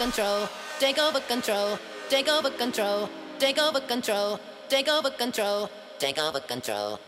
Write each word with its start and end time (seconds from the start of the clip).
control, 0.00 0.48
take 0.78 0.98
over 0.98 1.20
control, 1.20 1.78
take 2.08 2.26
over 2.26 2.48
control, 2.48 3.06
take 3.38 3.58
over 3.58 3.80
control, 3.80 4.40
take 4.70 4.88
over 4.88 5.10
control, 5.10 5.68
take 5.98 6.18
over 6.18 6.40
control. 6.40 6.98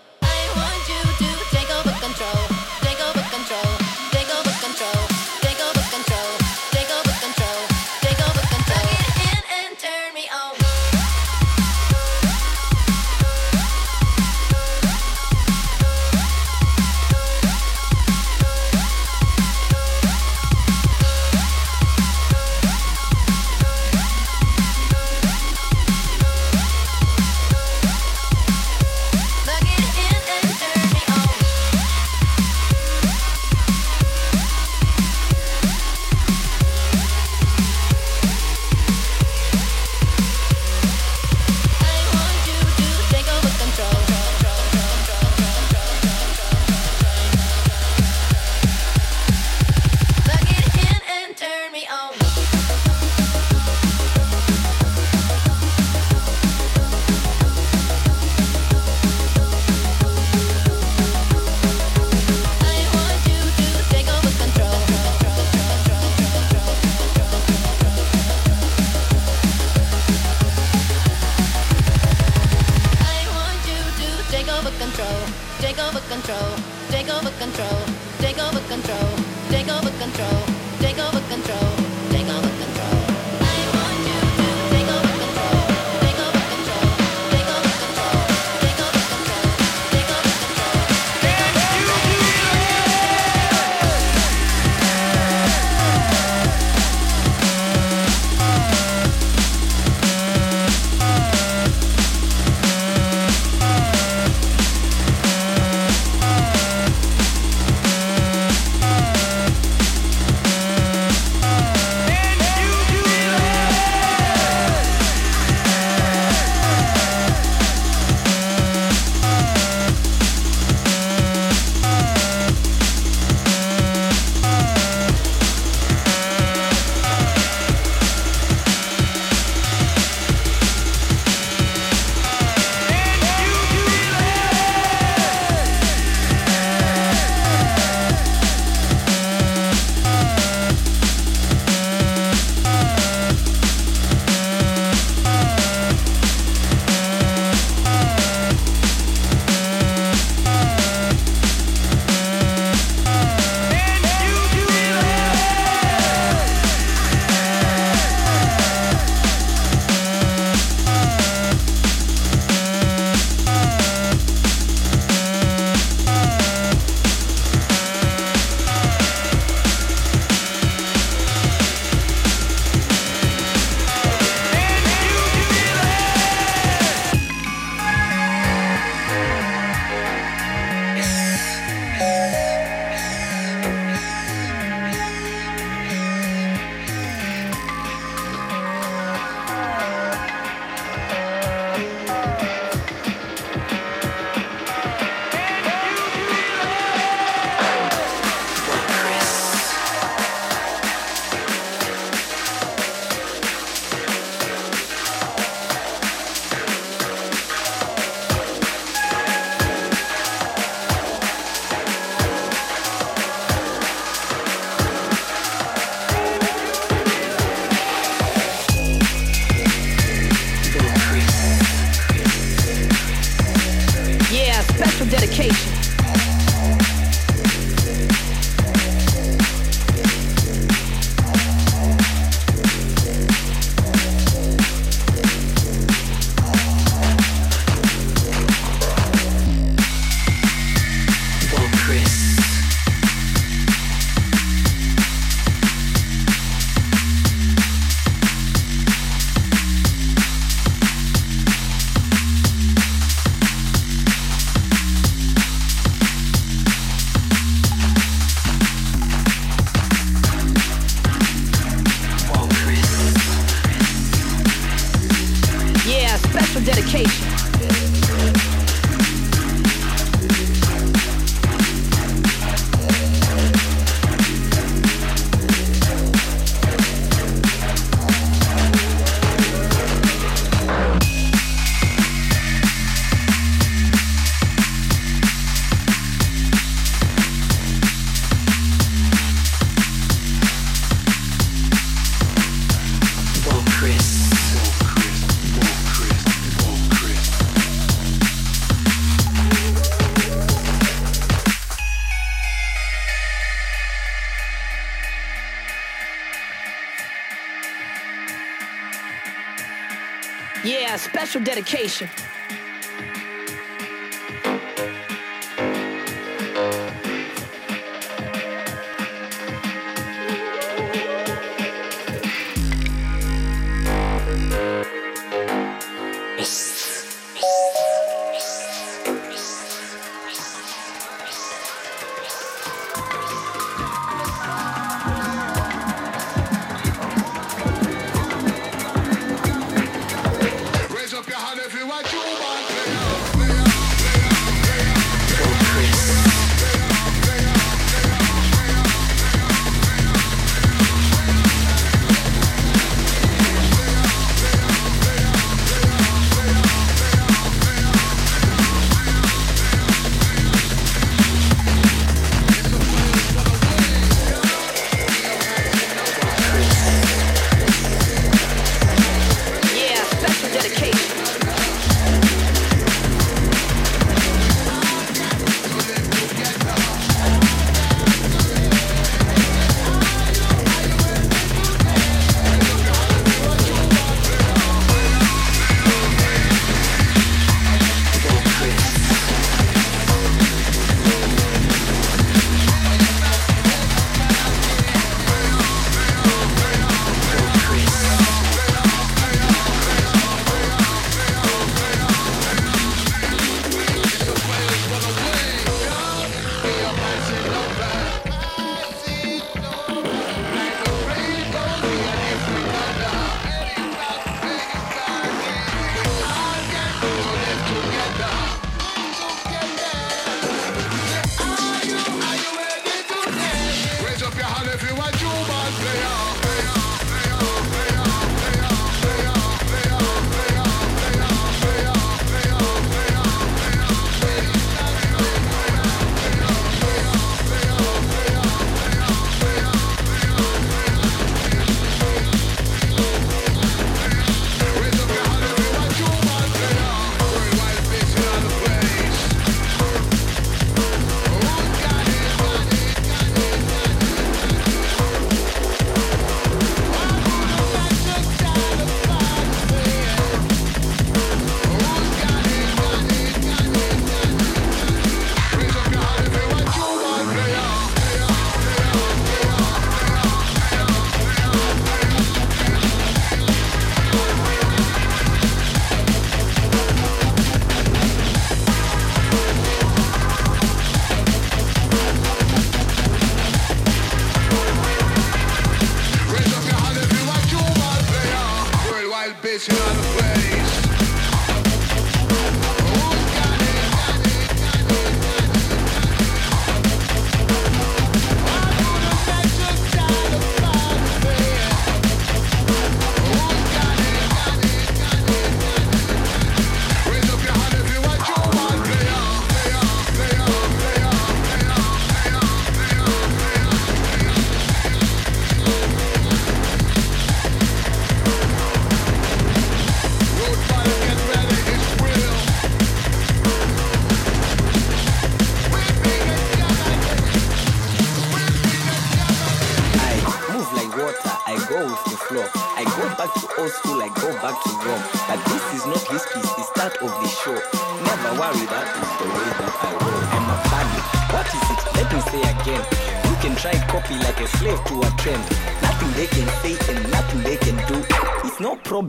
Yeah, 310.64 310.96
special 310.96 311.42
dedication. 311.42 312.09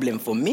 Problem 0.03 0.19
for 0.19 0.35
me, 0.35 0.52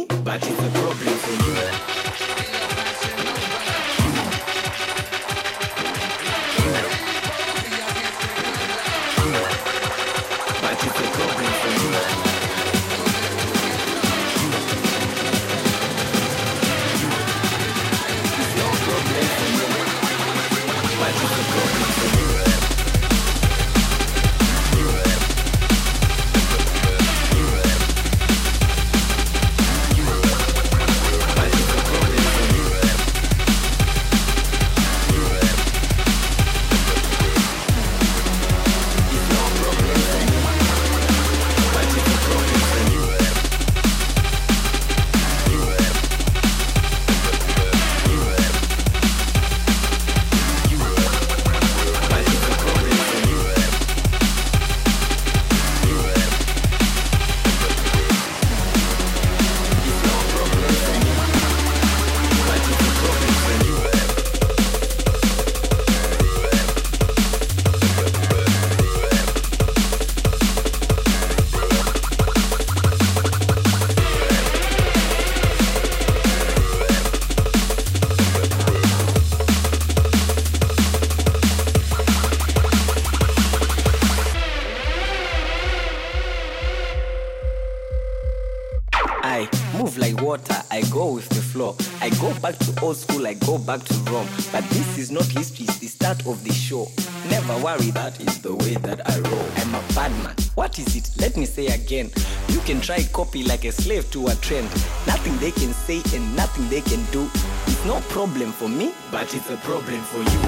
a 109.50 109.56
problem 109.56 110.00
for 110.02 110.22
you. 110.22 110.39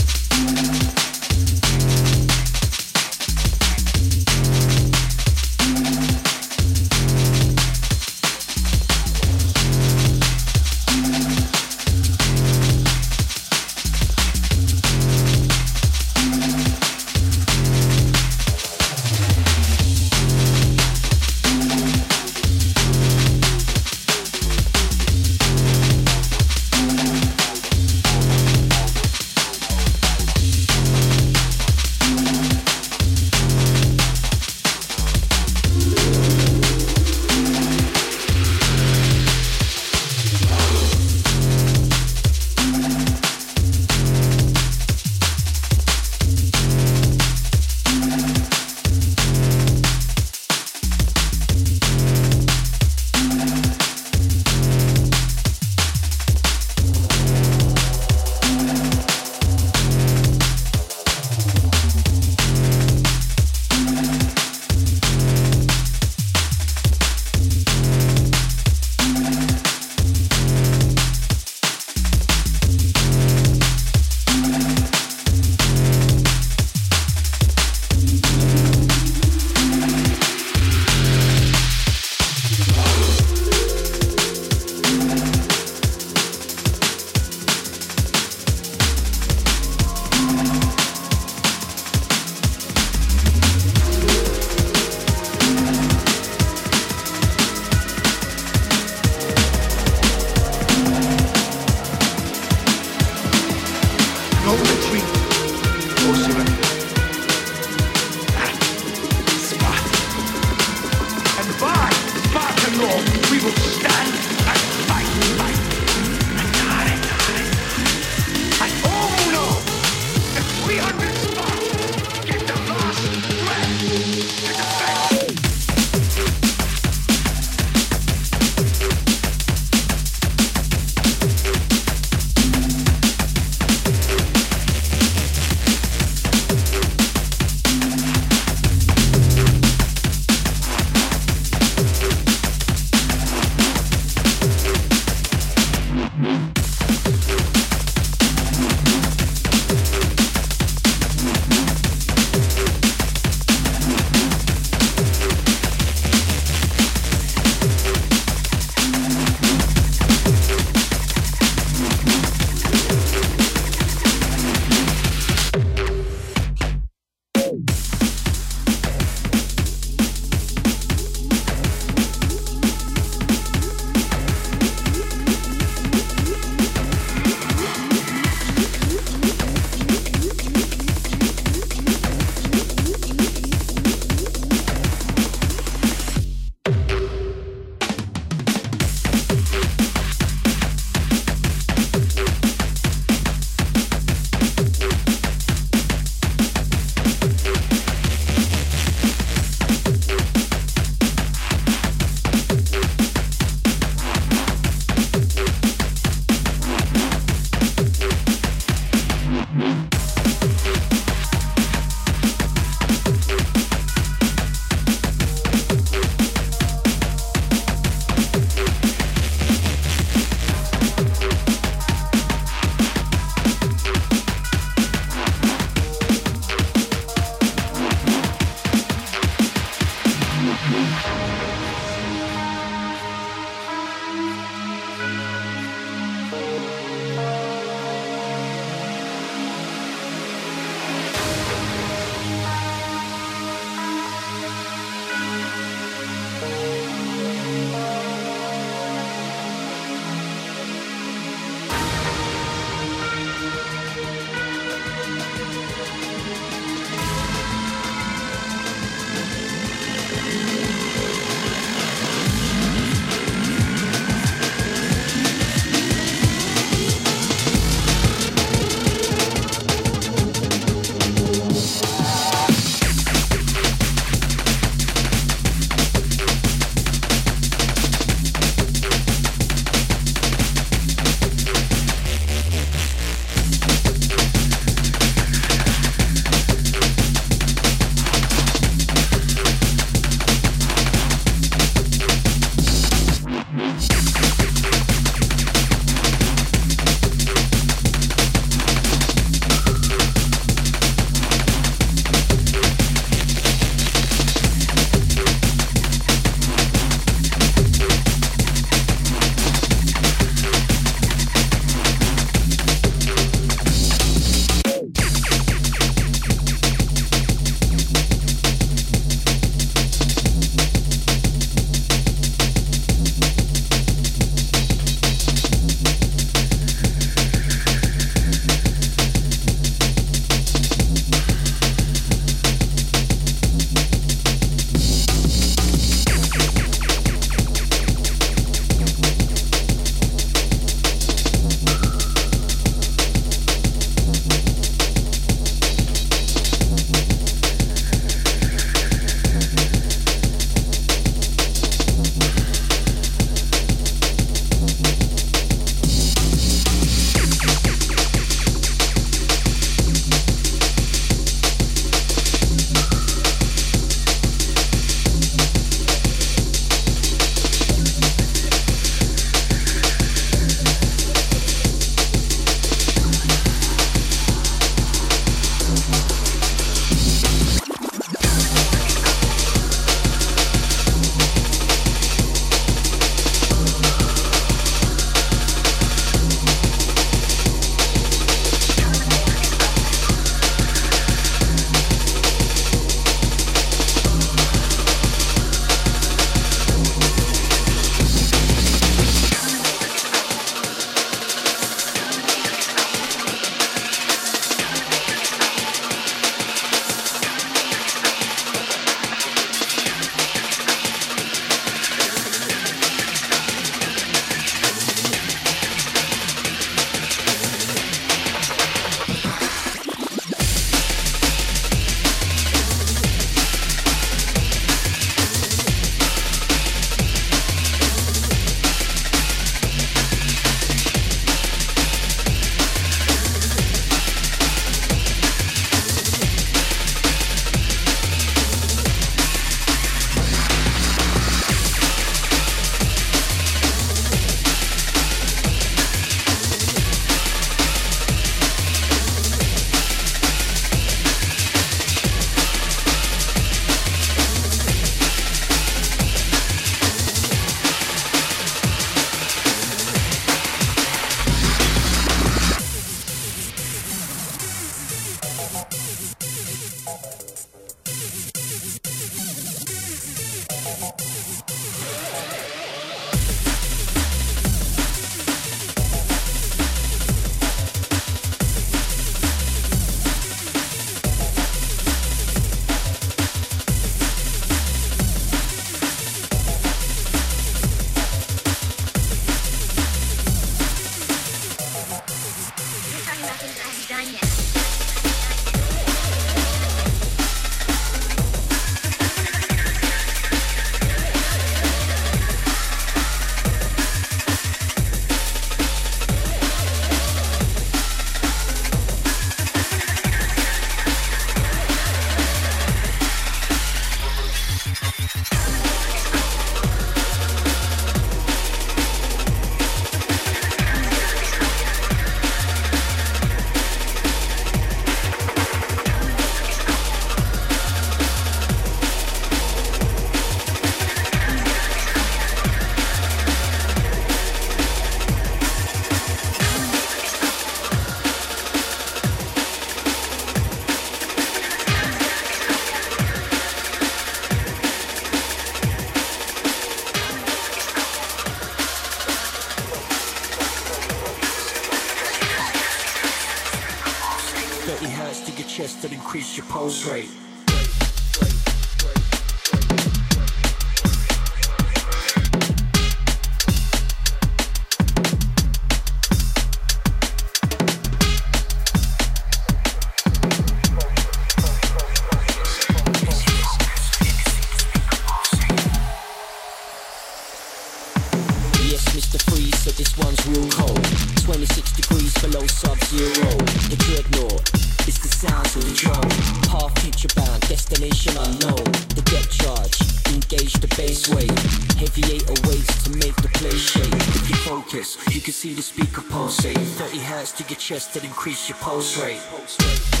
30 597.25 597.43
to 597.43 597.49
your 597.51 597.57
chest 597.59 597.93
to 597.93 598.03
increase 598.03 598.49
your 598.49 598.57
pulse 598.57 598.97
rate. 598.97 600.00